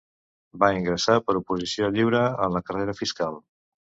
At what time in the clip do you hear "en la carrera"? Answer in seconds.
2.47-2.99